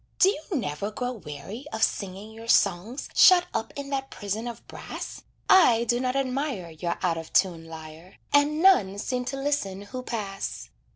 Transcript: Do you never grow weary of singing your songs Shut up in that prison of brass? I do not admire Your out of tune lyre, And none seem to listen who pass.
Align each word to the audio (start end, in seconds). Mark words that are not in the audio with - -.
Do 0.17 0.29
you 0.29 0.43
never 0.57 0.89
grow 0.89 1.11
weary 1.11 1.67
of 1.71 1.83
singing 1.83 2.31
your 2.31 2.47
songs 2.47 3.07
Shut 3.13 3.45
up 3.53 3.71
in 3.75 3.91
that 3.91 4.09
prison 4.09 4.47
of 4.47 4.65
brass? 4.67 5.21
I 5.47 5.83
do 5.83 5.99
not 5.99 6.15
admire 6.15 6.71
Your 6.71 6.97
out 7.03 7.19
of 7.19 7.31
tune 7.33 7.65
lyre, 7.65 8.15
And 8.33 8.63
none 8.63 8.97
seem 8.97 9.25
to 9.25 9.37
listen 9.37 9.83
who 9.83 10.01
pass. 10.01 10.71